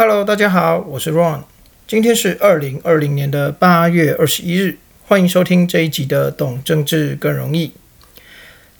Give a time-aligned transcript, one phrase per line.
[0.00, 1.42] Hello，大家好，我是 Ron，
[1.86, 7.66] 今天是二零二零年的八月二十一日，欢迎收听这一集的《懂政治更容易》。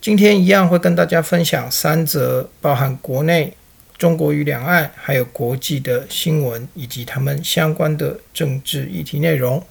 [0.00, 3.52] 今天一样会跟大家分享三则包含国内、
[3.98, 9.62] 中国与两岸还有国际的新闻，以及他们相关的政治议题内容。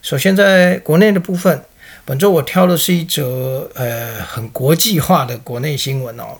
[0.00, 1.62] 首先，在国内的部分，
[2.06, 6.38] 本周我挑的是一则呃很国际化的国内新闻哦，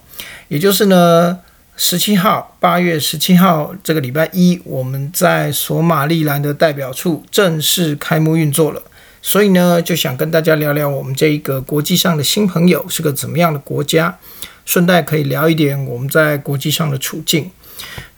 [0.49, 1.41] 也就是呢。
[1.83, 8.83] 十七号，八月十七号这个礼拜一，我们在索马利兰的代表处正式开幕运作了。
[9.23, 14.19] 所以呢，就想跟大家聊聊我们这一个国际上的新朋友是个怎么样的国家，
[14.66, 17.51] 顺带可以聊一点我们在国际上的处境。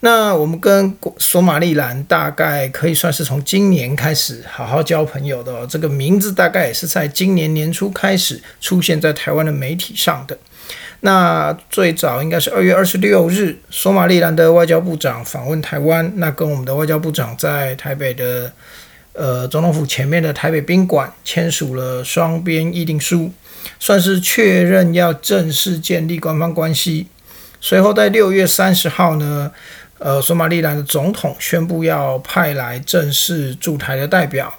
[0.00, 10.36] 那我们跟索马利兰大概可以算是从今年开始好好交朋友的，这个名字大概也是在今年年初开始出现在台湾的媒体上的。
[11.04, 18.52] 那最早应该是二月二十六日，索马利兰的外交部长访问台湾，那跟我们的外交部长在台北的
[19.12, 23.32] 呃总统府前面的台北宾馆签署了双边议定书，
[23.80, 27.08] 算是确认要正式建立官方关系。
[27.60, 29.50] 随后在六月三十号呢，
[29.98, 34.54] 呃，索马利兰的总统宣布要派来正式驻台的代表。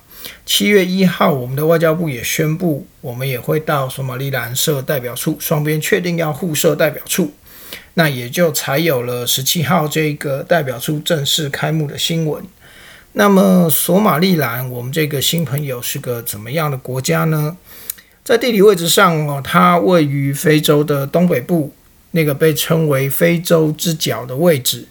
[0.45, 7.31] 七月一号，我们的外交部也宣布，我们也会到索马利兰设代表处，双边确定要互设代表处，
[7.95, 12.43] 那也就才有了十七号这个代表处正式开幕的新闻。
[13.13, 17.55] 那么，索马利兰，我们这个新朋友是个怎么样的国家呢？
[18.23, 21.73] 在地理位置上哦，它位于非洲的东北部，
[22.11, 24.87] 那个被称为非洲之角的位置。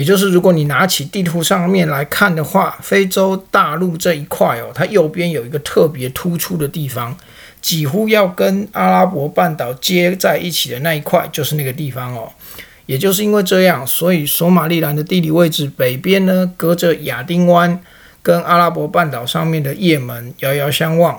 [0.00, 7.14] 也就是，如果你拿起地图上面来看的话，非洲大陆这一块哦，它右边有一个特别突出的地方，
[7.60, 12.32] 几乎要跟阿拉伯半岛接在一起的那一块，就是那个地方哦。
[12.86, 17.78] 也就是因为这样，所以索马利兰的地理位置北边呢，隔着亚丁湾，
[18.22, 21.14] 跟阿拉伯半岛上面的也门遥遥相望；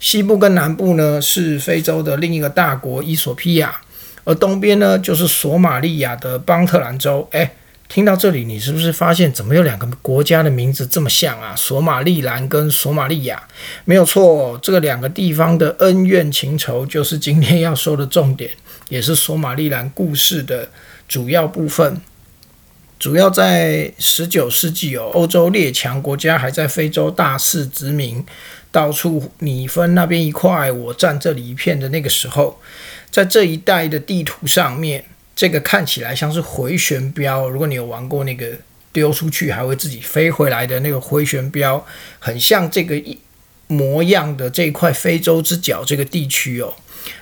[0.00, 3.82] 西部跟南部呢，是非洲的另一个大国伊索比亚，
[4.24, 7.28] 而东边呢，就是索马利亚的邦特兰州。
[7.32, 7.50] 哎。
[7.94, 11.54] 听到这里，你是不是发现怎么有两个国家的名字这么像啊？
[11.56, 13.40] 索马利兰跟索马利亚，
[13.84, 18.50] 没有错，这个两个地方的恩怨情仇就是今天要说的重点，
[18.88, 20.68] 也是索马利兰故事的
[21.06, 22.00] 主要部分。
[22.98, 28.26] 主要在十九世纪，有欧洲列强国家还在非洲大肆殖民，
[28.72, 32.58] 到处你分那边一块，我占这里一片的那个时候，
[33.12, 35.04] 在这一带的地图上面。
[35.36, 38.56] 这个看起来像是回旋镖，如果你有玩过那个
[38.92, 41.84] 丢出去还会自己飞回来的那个回旋镖，
[42.18, 43.18] 很像这个一
[43.66, 46.74] 模样的这一块非洲之角这个地区哦。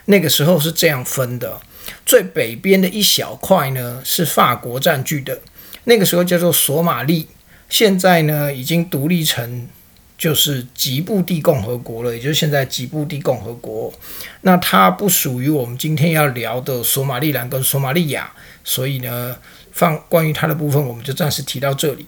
[0.04, 1.60] 那个时候是这样分的，
[2.04, 5.40] 最北边的一小块呢是法国占据的，
[5.84, 7.28] 那个时候叫做索马利，
[7.68, 9.68] 现在呢已经独立成。
[10.22, 13.92] 就是吉布地共和国了，也就是现在吉布地共和国。
[14.42, 18.32] 那它不属于我们今天要聊的索马利兰跟索马利亚，
[18.62, 19.36] 所以呢，
[19.72, 22.06] 放关于它的部分，我们就暂时提到这里。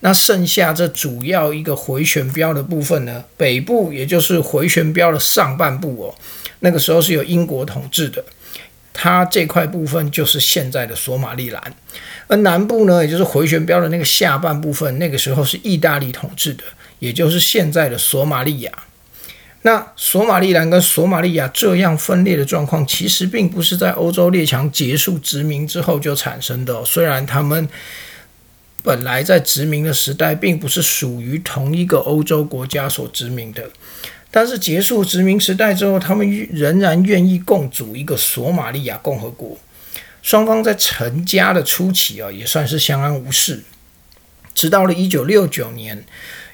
[0.00, 6.14] 那剩下这主要一个回旋镖的部分呢，北部也就是回旋镖的上半部哦，
[6.58, 8.24] 那个时候是由英国统治的，
[8.92, 11.62] 它这块部分就是现在的索马利兰。
[12.26, 16.64] 而南部呢，也就是回旋镖的那个下半部分，那个时候是意大利统治的。
[17.02, 18.70] 也就是现在的索马利亚，
[19.62, 26.84] 那索马利兰跟索马利亚这样分裂的状况，其实并不是在欧洲列强结束殖民之后就产生的。
[26.84, 27.68] 虽然他们
[28.84, 33.68] 本来在殖民的时代并不是属于同一个欧洲国家所殖民的，
[34.30, 39.58] 但是结束殖民时代之后，他们仍然愿意共组一个索马利亚共和国。
[40.22, 43.64] 双方在成家的初期啊，也算是相安无事，
[44.54, 46.04] 直到了一九六九年。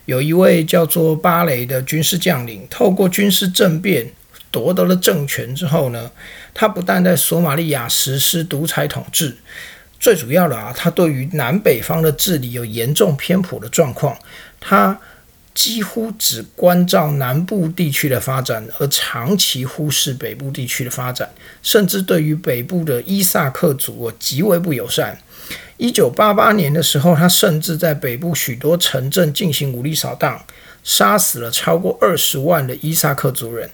[0.09, 4.11] 有一位叫做巴雷的军事将领，透过军事政变
[4.51, 6.11] 夺得了政权之后呢，
[6.55, 9.37] 他不但在索马利亚实施独裁统治，
[10.01, 14.17] 最主要的啊，他对于南北方的治理有严重偏颇的状况，
[14.59, 14.99] 他
[15.53, 21.29] 几乎只关照南部地区的发展，而长期忽视北部地区的发展，
[21.63, 25.21] 甚至对于北部的伊萨克族极为不友善。
[25.79, 30.45] 一九八八年的时候，他甚至在北部许多城镇进行武力扫荡，
[30.85, 33.71] 杀死了超过二十万的伊萨克族人。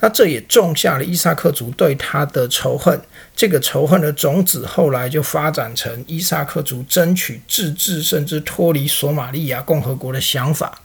[0.00, 3.00] 那这也种下了伊萨克族对他的仇恨。
[3.34, 10.80] 这个仇恨的种子后来就发展成伊萨克族争取自治，甚至脱离索马利亚共和国的想法。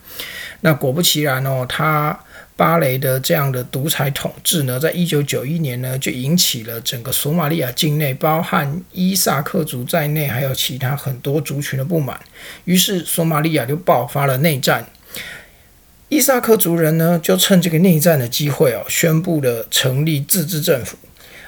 [0.61, 2.17] 那果不其然哦，他
[2.55, 12.19] 巴雷的这样的独裁统治呢，在一九九一年呢，就引起了整个索马利亚境内，包含伊萨克族在内，还有其他很多族群的不满。
[12.65, 14.87] 于是索马利亚就爆发了内战。
[16.09, 20.95] 伊萨克族人呢，就趁这个内战的机会哦，宣布了成立自治政府，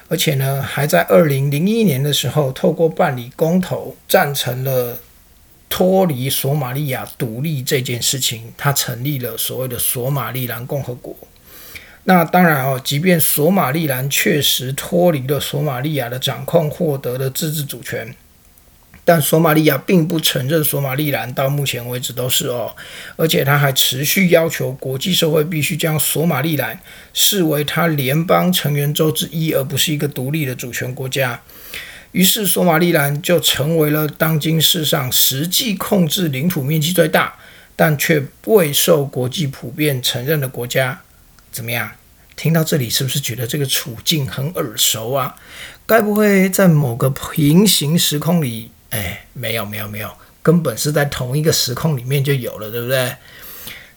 [0.08, 4.98] 而且呢，还在二零零一年的时候，透过办理公投，赞成了。
[5.75, 11.13] 脱离索马利亚独立这件事情，他成立了所谓的索马利兰共和国。
[12.06, 18.16] 那当然哦，即便索马利兰确实脱离了索马利亚的掌控，获得了自治主权，
[19.04, 22.74] 但索马利亚并不承认索马利兰，到目前为止都是哦，
[23.18, 26.80] 而且他还持续要求国际社会必须将索马利兰
[27.13, 31.42] 视为他联邦成员州之一，而不是一个独立的主权国家。
[32.16, 37.36] 于是，索马利兰就成为了当今世上实际控制领土面积最大，
[37.76, 41.02] 但却未受国际普遍承认的国家。
[41.52, 41.92] 怎么样？
[42.38, 45.36] 听到这里，是不是觉得这个处境很耳熟啊？
[45.86, 48.72] 该不会在某个平行时空里？
[48.92, 50.10] 哎，没有，没有，没有，
[50.42, 53.14] 根本是在同一个时空里面就有了，对不对？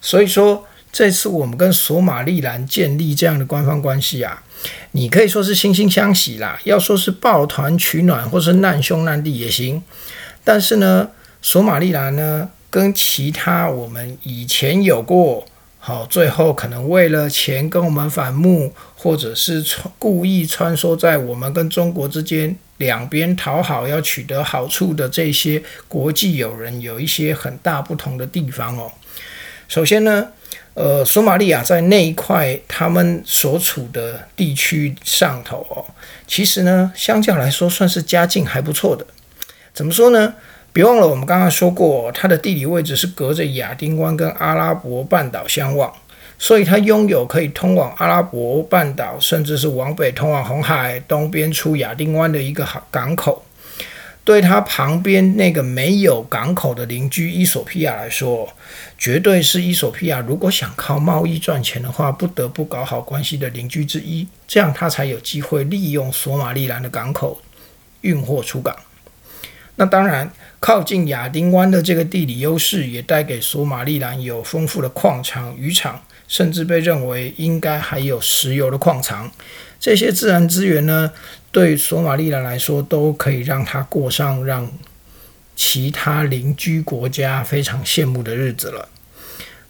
[0.00, 4.42] 所以说，这次我们跟索马利兰建立这样的官方关系啊。
[4.90, 9.80] 你可以说是惺惺相惜啦，要说是抱团取暖或是难兄难弟也行。
[10.42, 15.46] 但是呢，索马利兰呢，跟其他我们以前有过，
[15.78, 19.64] 好，最后可能为了钱跟我们反目，或者是
[19.96, 28.90] 故意穿梭在我们跟中国之间两边讨好，要取得好处的这些国际友人，有一些很大不同的地方哦。
[29.68, 30.32] 首先呢。
[30.80, 35.84] 呃，索马利亚在那一块他们所处的地区上头哦，
[36.24, 39.04] 其实呢，相较来说算是家境还不错的。
[39.74, 40.32] 怎么说呢？
[40.72, 45.92] 别忘了我们刚刚说过，它的地理位置是隔着亚丁湾跟阿拉伯半岛相望，
[46.38, 53.44] 所以它拥有可以通往阿拉伯半岛，甚至是往北通往红海、东边出亚丁湾的一个港口。
[54.24, 58.46] 对它旁边那个没有港口的邻居伊索比亚来说，
[58.98, 67.40] 绝对是伊索比亚如果想靠贸易赚钱的话，不得不搞好关系的邻居之一，这样他才有机会利用索马利兰的港口
[68.00, 68.76] 运货出港。
[69.76, 70.28] 那当然，
[70.58, 79.30] 靠近亚丁湾的这个地理优势，也带给索马利兰有丰富的矿场、渔场，甚至被认为应该还有石油的矿藏。
[79.78, 81.12] 这些自然资源呢？
[81.52, 84.68] 对索马利兰来说，都可以让他过上让
[85.60, 88.88] 其他邻居国家非常羡慕的日子了。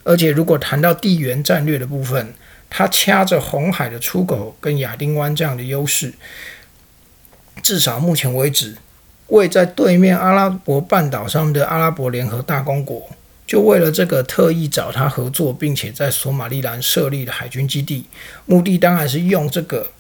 [0.05, 2.35] 而且，如果谈到地缘战略的部分，
[2.69, 6.13] 它掐着红海的出口跟亚丁湾这样的优势，
[7.63, 8.77] 至少目前为止，
[9.29, 13.09] 位在对面阿拉伯半岛上的阿拉伯联合大公国，
[13.47, 18.05] 就为了这个特意找他合作，并且在索马利兰设立了海军基地，
[18.45, 19.91] 目的当然是用这个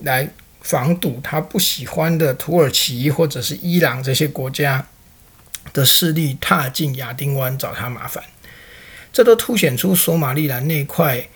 [0.00, 0.28] 来。
[0.60, 4.84] 防堵他不喜欢的土耳其或者是伊朗这些国家
[5.72, 8.24] 的势力踏进亚丁湾找他麻烦，
[9.12, 11.26] 这都凸显出索马利兰那块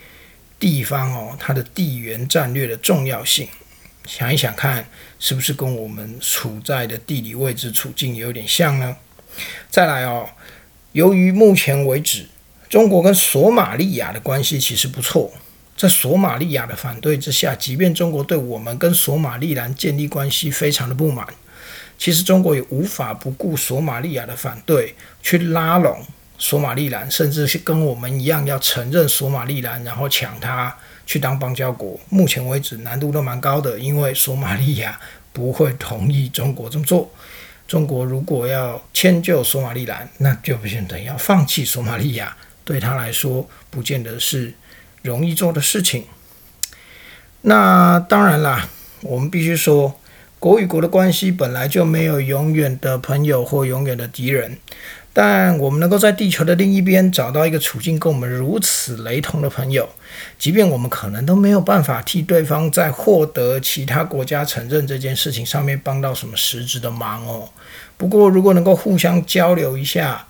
[0.59, 3.49] 地方哦，它的地缘战略的重要性。
[4.05, 4.89] 想一想看，
[5.19, 8.97] 是不是跟我们处在的地理位置处境有点像呢？
[9.71, 10.29] 再来哦，
[10.93, 12.27] 由于目前为止
[12.69, 15.33] 中国跟索马利亚的关系其实不错。
[15.75, 21.27] 在索马利亚的反对之下，即便中国对我们跟索马利兰建立关系非常的不满，
[22.03, 24.93] 其实中国也无法不顾索马利亚的反对，
[25.23, 26.05] 去拉拢
[26.37, 32.01] 索马利兰，甚至是跟我们一样要承认索马利兰，然后抢它去当邦交国。
[32.09, 34.99] 目前为止难度都蛮高的，因为索马利亚
[35.33, 37.09] 不会同意中国这么做。
[37.69, 44.53] 中国如果要迁就索马利兰，那就不见得要放弃索马利亚，对他来说不见得是。
[45.03, 46.05] 容易做的事情，
[47.43, 48.69] 那当然啦，
[49.03, 49.99] 我们必须说，
[50.43, 54.59] 国与国的关系本来就没有永远的朋友或永远的敌人。
[55.13, 59.89] 但我们能够在地球的另一边找到一个处境跟我们如此雷同的朋友，
[60.41, 67.49] 即便我们可能都没有办法替对方在获得其他国家承认这件事情上面帮到什么实质的忙哦。
[67.97, 70.27] 不过，如果能够互相交流一下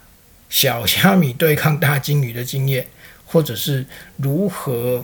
[0.50, 2.86] 小虾米对抗大金鱼的经验，
[3.24, 3.86] 或者是
[4.18, 5.02] 如何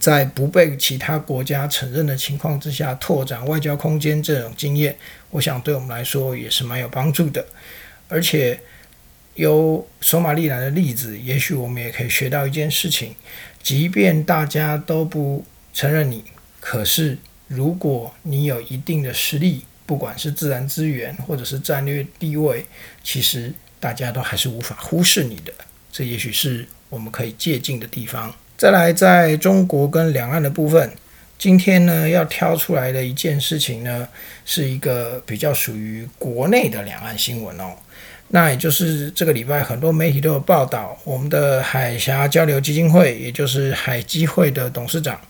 [0.00, 4.96] 在不被其他国家承认的情况之下拓展外交空间，这种经验，
[5.30, 7.44] 我想对我们来说也是蛮有帮助的。
[8.08, 8.58] 而且
[9.34, 13.14] 由索马利兰的例子，也许我们也可以学到一件事情：，
[13.62, 16.24] 即便大家都不承认你，
[16.60, 17.18] 可是
[17.48, 22.66] 如果你有一定的实力，不管是自然资源或者是战略地位，
[23.04, 25.52] 其实大家都还是无法忽视你的。
[25.92, 26.66] 这也许是。
[26.92, 30.92] 我们可以借鉴的地方，再来，在中国跟两岸的部分，
[31.36, 34.06] 今天呢要挑出来的一件事情呢，
[34.44, 37.72] 是一个比较属于国内的两岸新闻哦。
[38.28, 45.20] 那也就是这个礼拜很多媒体都有报道，我们的海峡交流基金会，也就是海基会的董事长，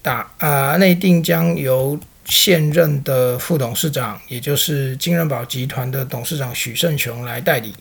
[0.00, 7.74] 打啊内定将由现任的副董事长，也就是金人宝集团的董事长许胜雄来代理。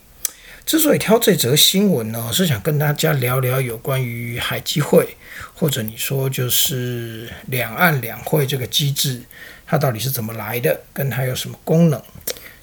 [0.65, 5.15] 之所以挑这则新闻呢，是想跟大家聊聊有关于海基会，
[5.53, 9.21] 或者你说就是两岸两会这个机制，
[9.67, 12.01] 它到底是怎么来的，跟它有什么功能？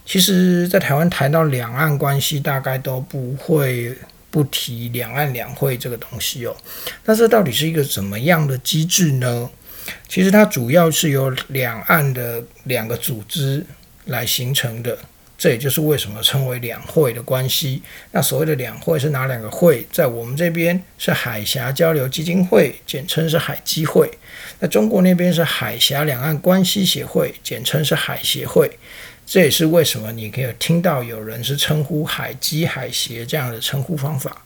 [0.07, 3.95] 其实，在台湾谈到两岸关系，大概都不会
[4.30, 6.57] 不提两岸两会这个东西哦。
[7.04, 9.49] 那这到底是一个怎么样的机制呢？
[10.09, 13.64] 其实它主要是由两岸的两个组织
[14.07, 14.99] 来形成的。
[15.40, 17.82] 这也就是为什么称为两会的关系。
[18.12, 19.87] 那所谓的两会是哪两个会？
[19.90, 24.06] 在我们这边是海峡交流基金会，简称是海基会；
[24.59, 28.70] 那中国那边是海峡两岸关系协会，简称是海协会。
[29.25, 34.44] 这也是为什么你可以听到有人是称呼海基、海协这样的称呼方法。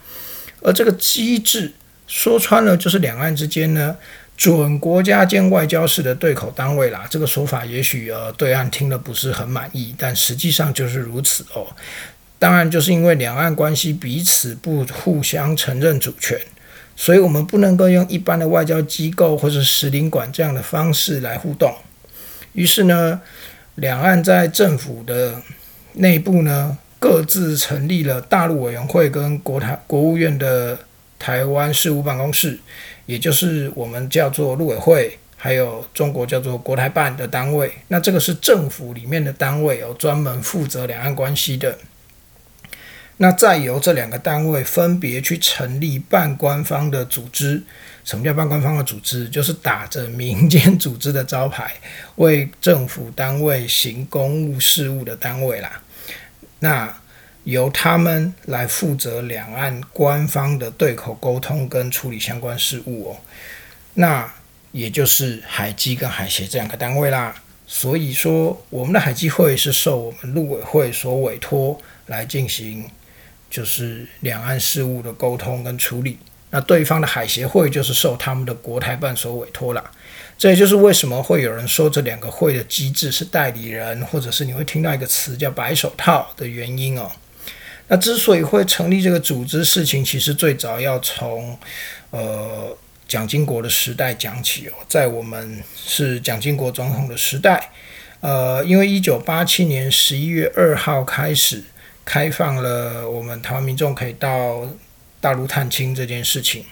[0.62, 1.72] 而这个机制
[2.06, 3.96] 说穿了，就是两岸之间呢。
[4.36, 11.66] 准国家间外交式的对口单位啦，这个说法也许呃对岸听了不是很满意，但实际上就是如此哦。
[12.38, 16.38] 当然，就是因为两岸关系彼此不互相承认主权，
[16.94, 21.72] 所以我们不能够用一般的外交机构或者使领馆这样的方式来互动。
[22.52, 23.20] 于是呢，
[23.76, 25.40] 两岸在政府的
[25.94, 30.78] 内部呢，各自成立了大陆委员会跟国台国务院的
[31.24, 32.58] 台湾事务办公室。
[33.06, 41.78] 也就是我们叫做陆委会，还有中国叫做国台办的单位，那这个是政府里面的单位，有专门负责两岸关系的。
[43.18, 47.62] 那再由这两个单位分别去成立半官方的组织。
[48.04, 49.28] 什么叫半官方的组织？
[49.28, 51.72] 就是打着民间组织的招牌，
[52.16, 55.80] 为政府单位行公务事务的单位啦。
[56.60, 56.94] 那
[57.44, 63.16] 由他们来负责两岸官方的对口沟通跟处理相关事务哦，
[63.94, 64.32] 那
[64.72, 67.34] 也就是海基跟海协这两个单位啦。
[67.66, 72.84] 所以说，我们的海基会是受我们陆委会所委托来进行，
[73.50, 76.18] 就是两岸事务的沟通跟处理。
[76.50, 79.82] 那对方的海协会就是受他们的国台办所委托啦。
[80.38, 87.10] 这也就是为什么会有人说这两个会的机制是代理人，或者是你会听到一个词叫白手套的原因哦。
[87.88, 91.58] 那之所以会成立这个组织，事情其实最早要从
[92.10, 92.76] 呃
[93.06, 97.70] 蒋经国的时代讲起哦，在我们是蒋经国总统的时代，
[98.20, 101.62] 呃，因为一九八七年十一月二号开始
[102.06, 104.66] 开放了我们台湾民众可以到
[105.20, 106.64] 大陆探亲这件事情，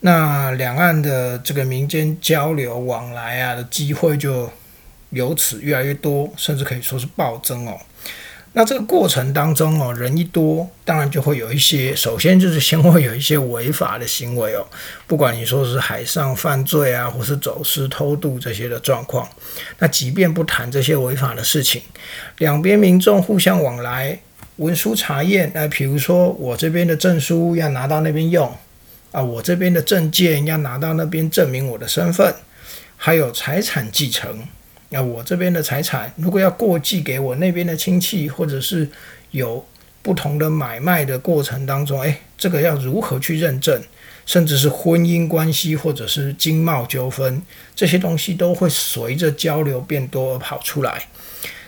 [0.00, 4.50] 那两岸的这个民间交流往来啊的机会就
[5.10, 7.78] 由此越来越多，甚至可以说是暴增哦。
[8.52, 14.66] 那这个过程当中哦，人一多，当然就会有一些，首先就是先会有一些违法的行为哦，
[15.06, 19.28] 不管你说是海上犯罪啊，或是走私偷渡这些的状况。
[19.78, 21.80] 那即便不谈这些违法的事情，
[22.38, 24.20] 两边民众互相往来，
[24.56, 28.52] 文书查验，那比如说我这边的证书要拿到那边用
[29.12, 32.34] 啊，我这边的证件要拿到那边证明我的身份，
[32.96, 34.48] 还有财产继承。
[34.90, 38.88] 那我这边的财产，如果要过继给我那边的亲戚，或者是
[39.30, 39.64] 有
[40.02, 43.82] 不同的买卖的过程当中，诶，这个要如何去认证？
[44.26, 47.42] 甚至是婚姻关系，或者是经贸纠纷，
[47.74, 51.06] 这些东西都会随着交流变多而跑出来。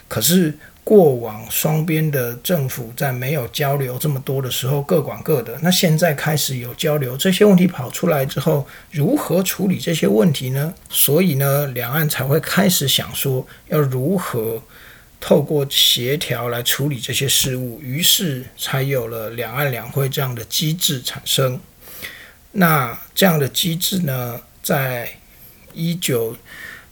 [0.06, 0.54] 可是。
[0.84, 5.56] 过往双边的政府在没有交流这么多的时候，各管各的。
[5.62, 10.74] 那现在开始有交流，这些问题跑出来之后，如何处理这些问题呢？
[10.90, 14.60] 所以呢，两岸才会开始想说要如何
[15.20, 21.60] 透过协调来处理这些事务，于是才有了两岸两会这样的机制产生。
[22.50, 25.08] 那这样的机制呢，在
[25.72, 26.36] 一九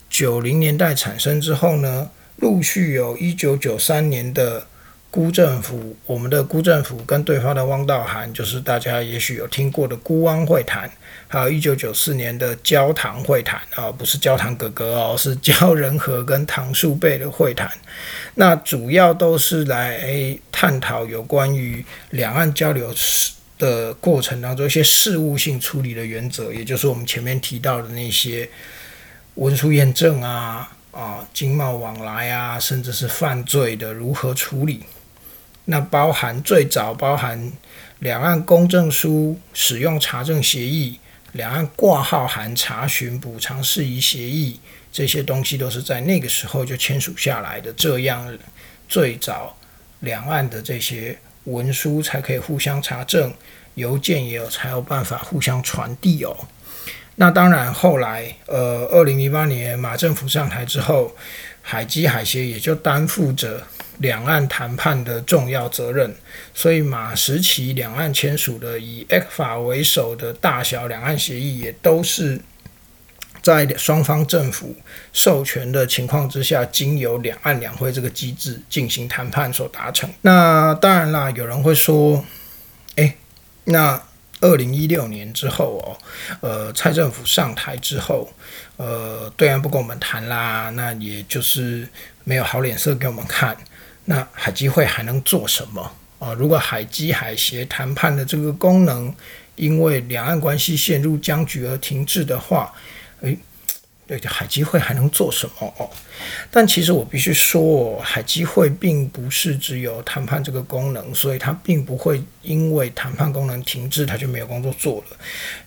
[0.08, 2.08] 九零年代产生之后呢？
[2.40, 4.66] 陆续有一九九三年的
[5.10, 10.90] 辜政府，我们的辜政府跟对方的汪道涵，就是大家也许有听过的辜汪会谈，
[11.28, 17.70] 还有一九九四年的焦糖会谈啊，不是焦糖哥哥哦，是焦仁和跟唐树贝的会谈。
[18.36, 22.94] 那主要都是来探讨有关于两岸交流
[23.58, 28.48] 的过程当中一些事务性处理的原则，也就是我们前面提到的那些
[29.34, 30.76] 文书验证啊。
[30.92, 34.84] 啊，经贸往来啊，甚至是犯罪的如何处理？
[35.66, 37.52] 那包含最早包含
[38.00, 40.98] 两岸公证书使用查证协议，
[41.32, 44.58] 两岸挂号函查询补偿事宜协议
[44.90, 48.36] 这些东西都是在那个时候就签署下来的，这样
[48.88, 49.56] 最早
[50.00, 53.32] 两岸的这些文书才可以互相查证，
[53.74, 56.36] 邮件也有才有办法互相传递哦。
[57.20, 61.14] 那当然，后来呃，二零零八年马政府上台之后，
[61.60, 63.62] 海基海协也就担负着
[63.98, 66.14] 两岸谈判的重要责任，
[66.54, 72.40] 所以马时期两岸签署的以 X 法为首的大小两岸协议，也都是
[73.42, 74.74] 在双方政府
[75.12, 80.08] 授权的情况之下，经由两岸两会这个机制进行谈判所达成。
[80.22, 82.24] 那当然啦，有人会说，
[82.96, 83.14] 哎，
[83.64, 84.02] 那。
[84.40, 85.96] 二零一六年之后哦，
[86.40, 88.32] 呃，蔡政府上台之后，
[88.76, 91.88] 呃，对岸不跟我们谈啦，那也就是
[92.24, 93.56] 没有好脸色给我们看。
[94.04, 96.32] 那海基会还能做什么啊？
[96.32, 99.14] 如果海基海协谈判的这个功能
[99.56, 102.72] 因为两岸关系陷入僵局而停滞的话，
[103.20, 103.38] 诶。
[104.18, 105.88] 对，海基会还能做什么哦？
[106.50, 115.16] 但其实我必须说，海基会并不是只有谈判这个功能，所以它并不会因为谈判功能停滞，它就没有工作做了。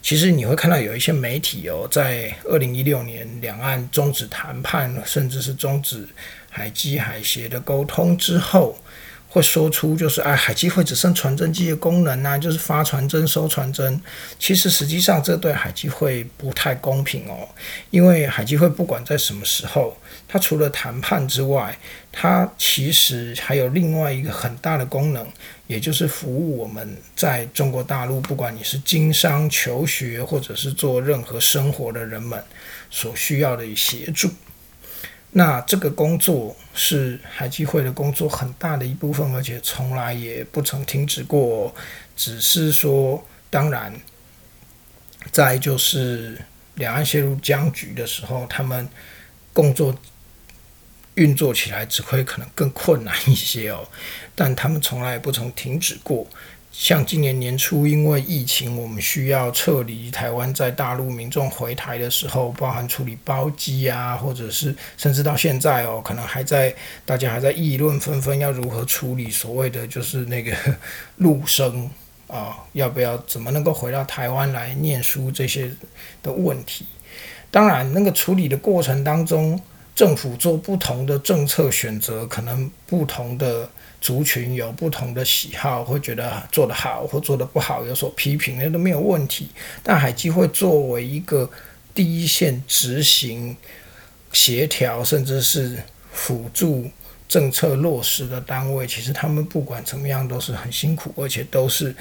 [0.01, 6.07] 其实你会看到有一些媒体哦，在二零一六年两岸终止谈判，甚至是终止
[6.49, 8.77] 海基海协的沟通之后。
[9.33, 13.99] 会说出就是哎，海基会只剩传真机的功能啊，就是发传真、收传真。
[14.37, 17.49] 其实实际上这对海基会不太公平哦，
[17.89, 19.97] 因为海基会不管在什么时候，
[20.27, 21.75] 它除了谈判之外，
[22.11, 25.27] 它其实还有另外一个很大的功能，
[25.65, 32.39] 也就是服务我们在中国大陆，不管你是经商、求学，或者是做任何生活的人们
[32.91, 34.29] 所需要的协助。
[35.35, 41.73] 那这个工作是海基会的工作很大的一部分，而且从来也不曾停止过。
[42.15, 43.91] 只是说，当然，
[45.31, 46.39] 在就是
[46.75, 48.87] 两岸陷入僵局的时候，他们
[49.51, 49.97] 工作
[51.15, 53.87] 运作起来只会可能更困难一些哦。
[54.35, 56.27] 但他们从来也不曾停止过。
[56.73, 70.51] 像今年年初，因为疫情，我们需要撤离台湾在大陆民众回台的时候，包含处理包机啊，或者是甚至到现在哦，可能还在大家还在议论纷纷，要如何处理所谓的就是那个
[71.17, 71.87] 陆生
[72.25, 75.71] 啊，要不要怎么能够回到台湾来念书这些
[76.23, 76.87] 的问题。
[77.51, 79.61] 当然，那个处理的过程当中，
[79.95, 83.69] 政府做不同的政策选择，可能不同的。
[84.03, 89.47] 族群有不同的喜好，会觉得做得好或做得不好有所批评，那都没有问题。
[89.81, 91.49] 但海基会作为一个
[91.93, 93.55] 第一线执行、
[94.33, 96.85] 协调，甚至是辅助
[97.29, 101.95] 政策落实的单位，其实他们不管怎么样都是很辛苦，而且都是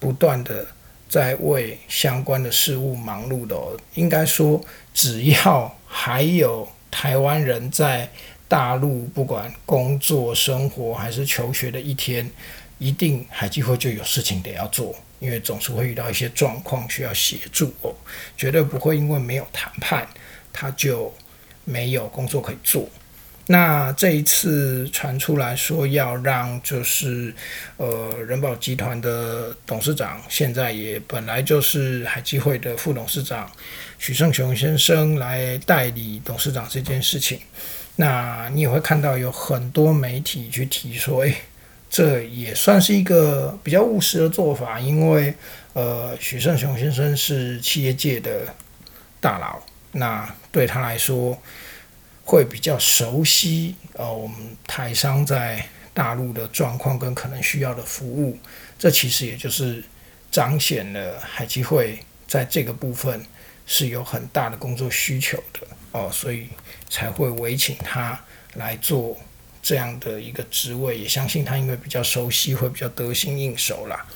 [0.00, 0.66] 不断的
[1.08, 3.56] 在为相关的事物忙碌的。
[3.94, 4.60] 应该说，
[4.92, 8.08] 只要还有台湾人在。
[8.46, 12.30] 大陆不管工作、生活还是求学的一天，
[12.78, 17.92] 一定海基会就有事情得要做，因为总是会遇到一些状况需要协助哦，
[18.36, 20.06] 绝对不会因为没有谈判，
[20.52, 21.12] 他就
[21.64, 22.86] 没有工作可以做。
[23.46, 27.34] 那这一次传出来说要让就是
[27.76, 33.50] 呃人保集团的董事长，现在也本来就是海基会的副董事长
[33.98, 37.38] 许胜雄先生来代理董事长这件事情。
[37.96, 41.36] 那你也会看到有很多媒体去提说，诶，
[41.90, 45.34] 这也算是一个比较务实的做法，因为
[45.74, 48.46] 呃，许胜雄先生是企业界的
[49.20, 51.38] 大佬，那对他来说
[52.24, 58.38] 会比较熟悉呃，我们台商在大陆的状况跟可能需要的服务，
[58.78, 59.84] 这其实也就是
[60.30, 63.24] 彰显了海基会在这个部分
[63.66, 66.48] 是有很大的工作需求的哦，所以。
[66.90, 69.18] 才会委请他来做
[69.60, 74.06] 这样的一个职位，也相信他因为比较熟悉，会比较得心应手啦。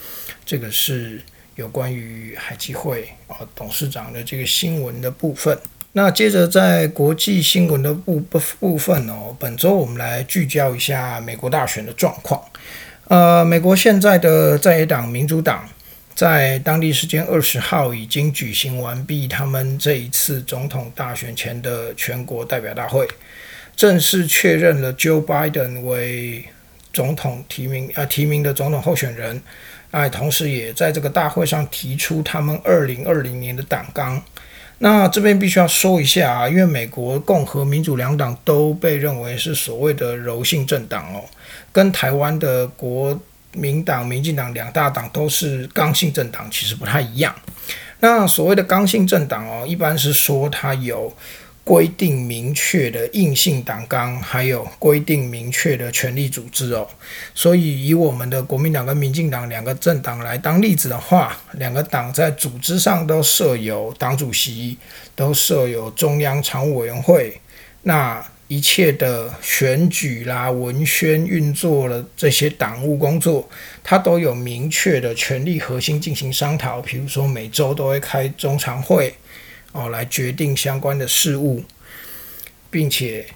[0.47, 1.21] 这个是
[1.57, 5.59] 有关于海基会啊董事长的这个新闻的部分。
[5.99, 12.41] 那接着在国际新闻的部部部分哦，本周我们来聚焦一下美国大选的状况。
[13.09, 15.69] 呃，美国现在的在野党民主党。
[16.15, 23.07] 在当地时间二十号已经举行完毕，他们这一次总统大选前的全国代表大会，
[23.75, 26.45] 正式确认了 Joe Biden 为
[26.93, 29.41] 总统提名啊提名的总统候选人，
[29.91, 34.23] 哎，同时也在这个大会上提出他们二零二零年的党纲。
[34.79, 41.25] 那这边必须要说一下啊，因为美国共和民主两党都被认为是所谓的柔性政党哦，
[41.73, 43.21] 跟台湾的国。
[43.53, 47.35] 民党、民进党两大党都是刚性政党，其实不太一样。
[47.99, 51.11] 那所谓的刚性政党哦，一般是说它有
[51.69, 56.89] 规定明确的硬性党纲，还有规定明确的权力组织哦。
[57.35, 64.79] 所以以我们的国民党跟民进党两个政党来当例子的话，两个党在组织上都设有党主席，
[65.15, 67.39] 都设有中央常务委员会。
[67.83, 73.47] 那一切的选举啦、文宣运作了这些党务工作，
[73.85, 76.81] 它都有明确的权力核心进行商讨。
[76.81, 79.15] 比如说每周都会开中常会，
[79.79, 81.63] 哦，来决定相关的事务，
[82.71, 83.27] 并且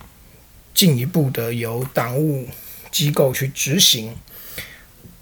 [0.75, 2.49] 进一步的由党务
[2.91, 4.15] 机构去执行。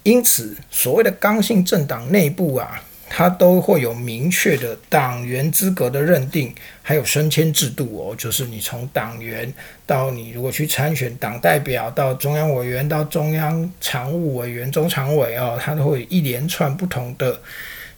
[0.03, 2.83] 因此，所谓的刚性政党内部啊。
[3.13, 8.15] 它都会有明确的党员资格的认定，还有升迁制度哦。
[8.15, 9.53] 就是你从党员
[9.85, 17.37] 到你如果去参选党代表，到中央委员，到中央常务委员、中常委哦，它都会一连串不同的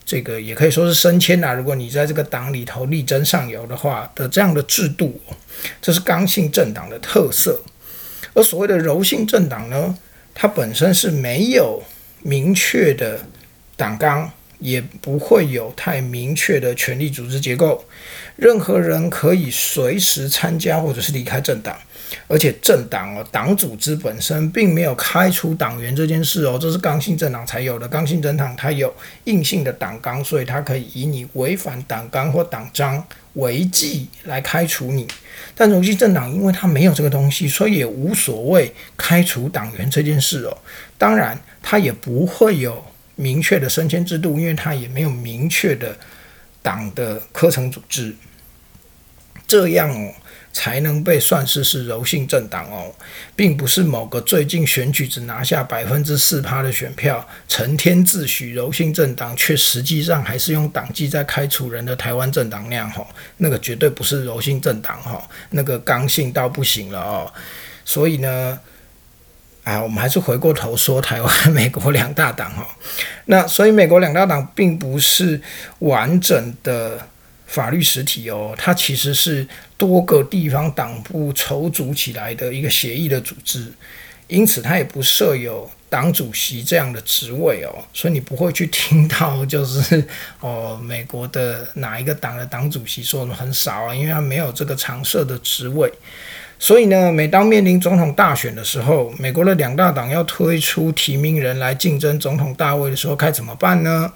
[0.04, 1.52] 这个，也可以说是升迁呐。
[1.52, 5.20] 如果你在这个党里头力争上游的话的这样的制度，
[5.80, 7.62] 这是刚性政党的特色。
[8.34, 9.96] 而所谓的柔性政党呢，
[10.34, 11.82] 它本身是没有
[12.22, 13.20] 明确的
[13.76, 14.30] 党纲。
[14.60, 17.84] 也不会有太明确的权力组织结构，
[18.36, 21.76] 任何人可以随时参加或者是离开政党，
[22.26, 27.86] 而且政党哦，党组织本身并没有开除党员这件事哦，这是刚性政党才有的。
[27.88, 35.06] 刚性政党它有硬性的党纲，所以它可以以你违反党纲或党章为纪来开除你。
[35.54, 40.58] 但柔性政党因为它没有这个东西，所以也无所谓开除党员这件事哦。
[40.98, 42.84] 当然，它也不会有。
[43.16, 45.96] 明确的升迁制度，因为它也没有明确的
[46.60, 48.12] 党的科层组织，
[49.46, 50.12] 这样哦
[50.54, 52.90] 才能被算是是柔性政党哦，
[53.36, 63.06] 并不是某个最近选举只拿下百分之四趴的选票，成天自诩柔性政党，却实际上还是用党纪在开除人的台湾政党那样哈，
[63.38, 67.32] 那个绝对不是柔性政党哈，那个刚性到不行了哦，
[67.84, 68.58] 所以呢。
[69.64, 72.68] 啊，我们还是回过头说台湾、美国两大党哈。
[73.24, 75.40] 那所以美国两大党并不是
[75.78, 77.08] 完整的
[77.46, 83.72] 法律实体哦，它其实是多个地方党部筹组起来的一个协议的组织，
[84.28, 87.70] 因此它也不设有党主席这样的职位哦。
[87.92, 90.04] 所以你不会去听到就是
[90.40, 95.92] 哦，美国的哪一个党的党主席说的很少啊，因为它没有这个常设的职位。
[96.56, 104.10] 所以呢，每当面临总统大选的时候，美国的两大党要推出提名人来竞争总统大位的时候，该怎么办呢？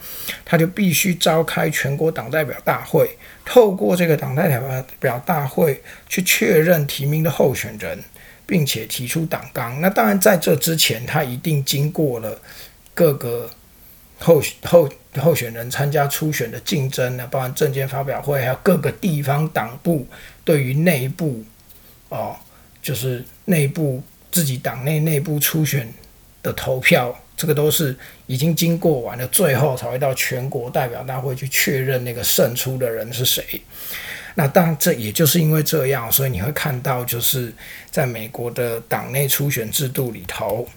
[0.46, 4.58] 他就必须召开全国党代表大会，透过这个党代
[4.98, 8.02] 表大会去确认提名的候选人，
[8.46, 9.78] 并且提出党纲。
[9.82, 12.40] 那当然，在这之前，他一定经过了
[12.94, 13.50] 各个
[14.18, 20.06] 候候候选人参加初选的竞争呢，包含政见发表会，还有各个地方党部
[20.44, 21.44] 对于内部。
[22.08, 22.36] 哦，
[22.80, 25.92] 就是内部自己党内内部初选
[26.42, 33.44] 的投票，这个都是已经经过完了，最后才会到全国代表大会去确认那个胜出的人是谁。
[34.34, 37.52] 那当然，这也就是因为这样，所以你会看到，就是
[37.90, 40.68] 在美国的党内初选制度里头，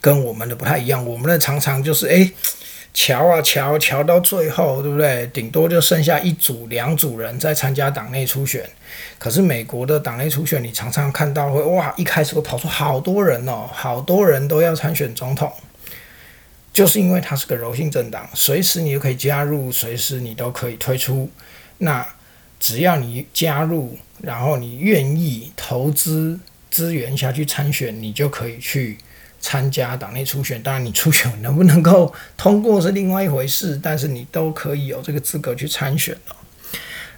[0.00, 1.04] 跟我们的不太一样。
[1.04, 2.30] 我们的常常就是诶。
[2.92, 5.26] 瞧啊瞧，瞧到最后，对不对？
[5.28, 8.68] 顶多就剩下一组、两组人在参加党内初选。
[9.18, 15.52] 可是美国的党内初选，你常常看到会哇，一开始会跑出好多人哦，好多人都要参选总统，
[16.72, 21.30] 就是因为它是个柔性政党，随时你就可以加入，随时你都可以退出。
[21.78, 22.06] 那
[22.58, 26.38] 只要你加入，然后你愿意投资
[26.70, 28.98] 资源下去参选，你就可以去。
[29.40, 36.36] 参加党内初选，当然你初选能不能够通过是另外一回事，但是你都可以有这个资格去参选了。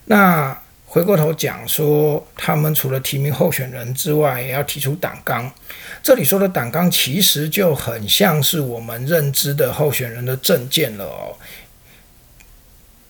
[0.05, 0.57] 那
[0.87, 5.53] 回过头讲说，他们除了提名候选人之外，也要提出党纲。
[6.03, 11.37] 这里说的党纲其实就很像是我们认知的候选人的证件了哦，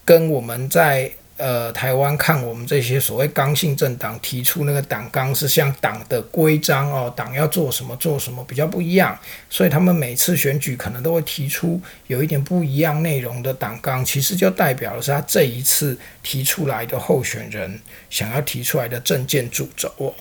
[0.05, 1.13] 跟我们在。
[1.43, 9.19] 呃，台湾看我们这些所谓刚性政党提出那个党纲是像党的规章哦，党要做什么做什么比较不一样，
[9.51, 20.15] 所以他们每次选举可能都会提出有一点不一样内容的党纲，其实就代表的是他这一次提出来的候选人想要提出来的政见主轴哦。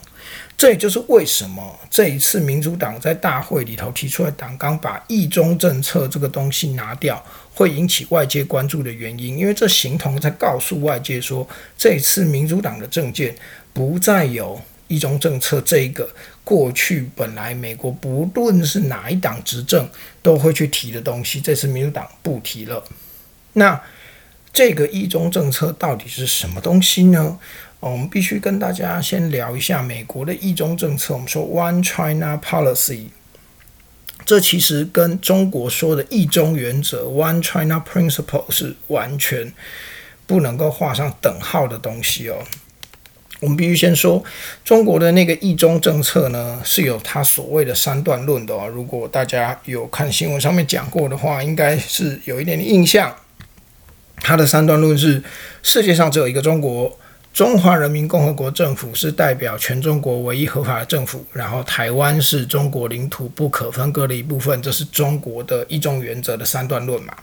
[0.58, 9.38] 这也就是为什么这一次民主党在大会里头提出来党纲，把一中政策这个东西拿掉，会引起外界关注的原因。
[9.38, 13.36] 因为这形同在告诉外界说，这一次民主党的政见
[13.74, 16.10] 不再有一中政策这一个
[16.44, 19.90] 过去本来美国不论是哪一党执政
[20.22, 22.84] 都会去提的东西，这次民主党不提了。
[23.54, 23.82] 那
[24.52, 27.40] 这个一中政策到底是什么东西呢？
[27.80, 31.14] 我们必须跟大家先聊一下美国的一中政策。
[31.14, 33.06] 我们说 One China Policy，
[34.32, 39.52] 这其实跟中国说的一中原则 One China Principle 是完全
[40.26, 42.38] 不能够画上等号的东西哦。
[43.42, 44.24] 我们必须先说，
[44.64, 48.70] 中国的那个一中政策呢，是有它所谓的三段论的哦。
[48.70, 53.14] 如果大家有看新闻上面讲过的话，应该是有一点点印象。
[54.16, 55.22] 它的三段论是：
[55.62, 56.98] 世界上只有一个中国，
[57.34, 67.16] 中华人民共和国政府是代表全中国唯一合法的政府，然后台湾是中国领土不可分割的一部分，这是中国的一中原则的三段论嘛？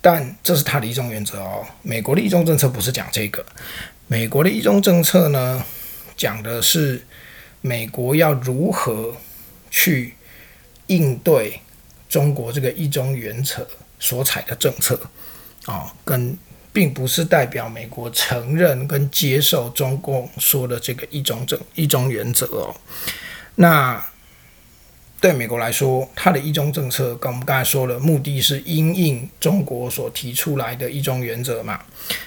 [0.00, 1.66] 但这是它的一中原则哦。
[1.82, 3.44] 美国的一中政策不是讲这个。
[4.06, 5.62] 美国的一中政策呢，
[6.16, 7.04] 讲的是
[7.60, 9.14] 美国要如何
[9.70, 10.14] 去
[10.86, 11.60] 应对
[12.08, 13.66] 中国这个一中原则
[13.98, 14.98] 所采的政策
[15.66, 16.34] 啊，跟
[16.72, 22.74] 并不是代表美国承认跟接受中共说的这个一中政一中原则哦，
[23.56, 24.04] 那。
[25.22, 31.78] 对美国来说，它的一中政策跟我们刚才说了，目的是因应中国所提出来的一中原则嘛，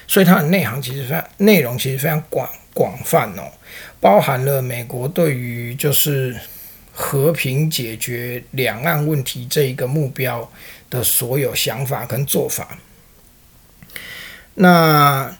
[0.06, 3.50] 所以它的内涵其实非常内容其实非常广广泛哦，
[3.98, 6.36] 包含了美国对于就是
[6.92, 10.48] 和平解决两岸问题这一个目标
[10.88, 12.78] 的所有想法跟做法，
[14.54, 15.36] 那。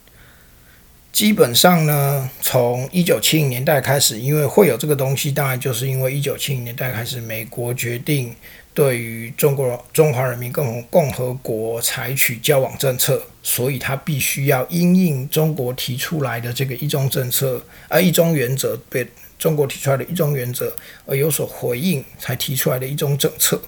[1.12, 8.34] 基本上呢，从一九七零年代开始，因为会有这个东西，当然就是因为一九七零年代开始，美国决定
[8.74, 19.06] 对于中国中华人民共和共和国采取交往政策，所以他必须要因应中国提出来的这个一中政策，而一中原则对
[19.38, 20.74] 中国提出来的一中原则
[21.06, 23.62] 而有所回应，才提出来的一中政策。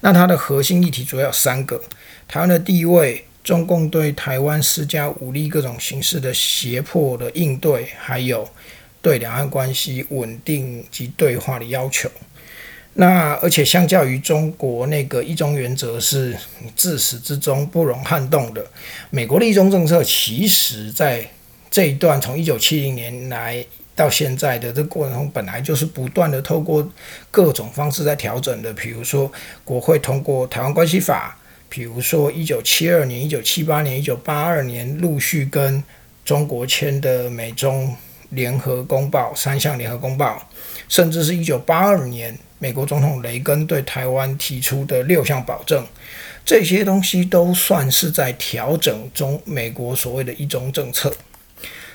[0.00, 1.78] 那它的核心议题主要有三个：
[2.26, 3.26] 台湾的地位。
[3.46, 8.50] 中共对台湾施加武力各种形式的胁迫的应对，还有
[9.00, 12.10] 对两岸关系稳定及对话的要求。
[12.94, 16.36] 那而且相较于中国那个一中原则是
[16.74, 18.66] 自始至终不容撼动的，
[19.10, 21.24] 美国的一中政策其实在
[21.70, 26.84] 这一段从一九七零年来到现在的这过程中，本来就是不断的透过
[27.30, 29.30] 各种方式在调整的，比如说
[29.64, 31.38] 国会通过台湾关系法。
[31.68, 35.82] 比如说，一九七二年、一九七八年、一九八二年陆续跟
[36.24, 37.94] 中国签的美中
[38.30, 40.48] 联合公报三项联合公报，
[40.88, 45.86] 甚至是一九八二年美国总统雷根对台湾提出的六项保证，
[46.44, 51.14] 这些东西都算是在调整中美国所谓的一中政策。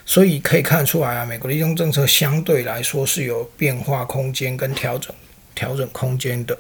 [0.06, 5.14] 所以可以看出来啊，美国的一中政策相对来说是有变化空间跟调整
[5.54, 6.58] 调整空间的。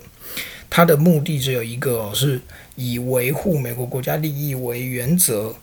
[0.69, 2.39] 它的目的只有一个，是
[2.75, 5.53] 以维护美国国家利益为原则，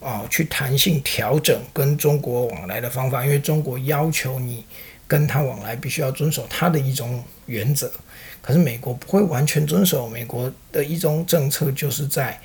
[0.00, 3.24] 啊，去弹性调整跟中国往来的方法。
[3.24, 4.64] 因为中国要求你
[5.06, 7.92] 跟他往来，必须要遵守他的一种原则。
[8.40, 12.40] 可是美国不会完全遵守美国的一种政策，就是在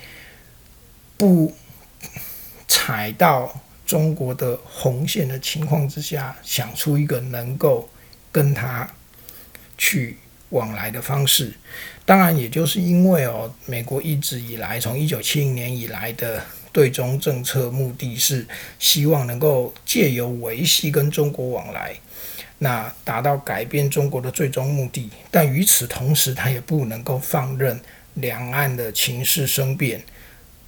[1.16, 1.54] 不
[2.68, 7.88] 踩到中国的红线的情况之下，想出一个能够
[8.30, 8.90] 跟他
[9.78, 10.18] 去。
[10.50, 11.52] 往来的方式，
[12.04, 16.40] 当然也就是因为哦，美国一直以来从一九七零年以来的
[16.72, 18.46] 对中政策目的是
[18.78, 21.96] 希望能够借由维系跟中国往来，
[22.58, 25.10] 那达到改变中国的最终目的。
[25.32, 27.80] 但与此同时，他也不能够放任
[28.14, 30.00] 两岸的情势生变，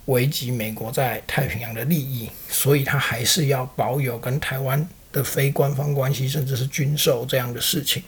[0.06, 8.02] 危及美国在太平洋的利益，所以他还是要保有跟台湾的非官方关系，甚至是军售这样的事情，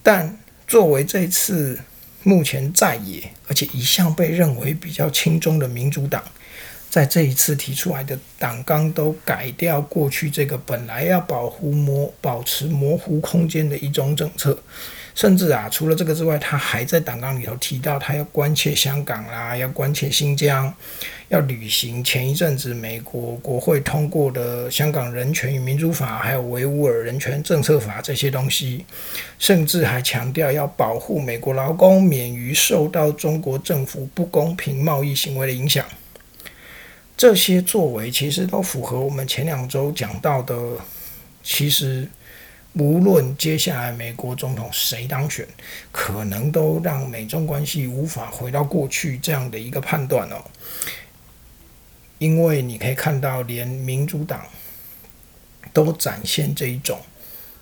[0.00, 0.38] 但。
[0.66, 1.78] 作为这次
[2.22, 6.22] 目前在野，而且一向被认为比较轻松的民主党，
[6.90, 14.58] 在这一次提出来的党纲都改掉过去这个本来要保护模保持模糊空间的一种政策。
[15.16, 20.70] 甚至啊，除了这个之外，他还在党纲里头提到，他要关切香港啦，要关切新疆，
[21.28, 28.84] 要履行前一阵子美国国会通过的《香港人权与民主法》，还有《维吾尔人权政策法》这些东西，
[29.38, 35.82] 甚至还强调要保护美国劳工免于受到中国政府不公平贸易行为的影响。
[37.16, 40.54] 这些作为其实都符合我们前两周讲到的，
[41.42, 42.06] 其实。
[42.78, 45.48] 无论接下来美国总统谁当选，
[45.90, 50.44] 可能都让美中关系无法回到过去这样的一个判断哦。
[52.18, 54.46] 因为你可以看到，连民主党
[55.72, 57.00] 都展现这一种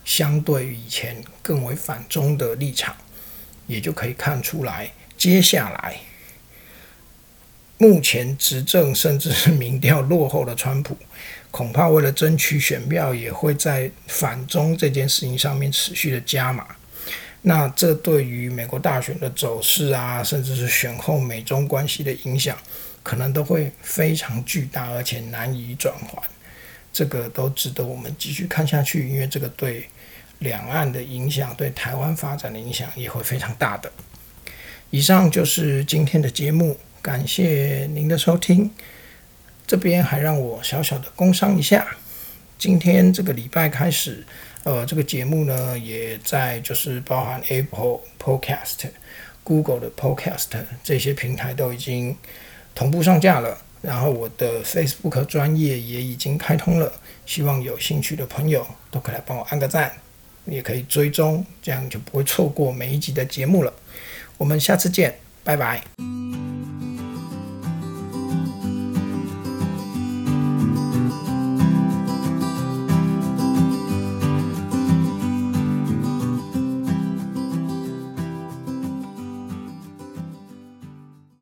[0.04, 2.96] 相对于以前更为反中的立场，
[3.68, 5.96] 也就可以看出来，接下来
[7.78, 10.96] 目前执政甚至是民调落后的川普，
[11.54, 16.66] 恐怕为了争取选票，也会在反中这件事情上面持续的加码。
[17.42, 22.58] 那这对于美国大选的走势啊，甚至是选后美中关系的影响，
[23.04, 26.20] 可能都会非常巨大，而且难以转换。
[26.92, 29.88] 这个都值得我们继续看下去，因为这个对
[30.40, 33.92] 两岸的影响，对台湾发展的影响也会非常大的。
[34.90, 38.68] 以上就是今天的节目，感谢您的收听。
[39.66, 41.86] 这边还让我小小的工商一下，
[42.58, 44.24] 今天这个礼拜开始。
[44.64, 48.88] 呃，这个节目呢，也在就是包含 Apple Podcast、
[49.42, 50.46] Google 的 Podcast
[50.82, 52.16] 这些平台都已经
[52.74, 53.58] 同步上架了。
[53.82, 56.90] 然后我的 Facebook 专业也已经开通了，
[57.26, 59.92] 希望有兴趣的朋友都可以来帮我按个赞，
[60.46, 63.70] 也可以追踪，这样就不会错过每一集的节目了。
[64.38, 65.84] 我们下次见，拜拜。